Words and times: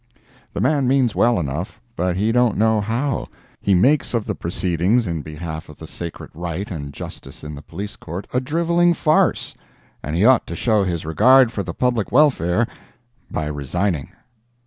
The 0.53 0.61
man 0.61 0.87
means 0.87 1.13
well 1.15 1.39
enough, 1.39 1.79
but 1.95 2.17
he 2.17 2.31
don't 2.31 2.57
know 2.57 2.81
how; 2.81 3.27
he 3.61 3.75
makes 3.75 4.15
of 4.15 4.25
the 4.25 4.33
proceedings 4.33 5.05
in 5.05 5.21
behalf 5.21 5.69
of 5.69 5.79
a 5.79 5.85
sacred 5.85 6.31
right 6.33 6.71
and 6.71 6.91
justice 6.91 7.43
in 7.43 7.53
the 7.53 7.61
Police 7.61 7.97
Court, 7.97 8.25
a 8.33 8.39
drivelling 8.41 8.95
farce, 8.95 9.53
and 10.01 10.15
he 10.15 10.25
ought 10.25 10.47
to 10.47 10.55
show 10.55 10.83
his 10.85 11.05
regard 11.05 11.51
for 11.51 11.61
the 11.61 11.75
public 11.75 12.11
welfare 12.11 12.67
by 13.29 13.45
resigning. 13.45 14.07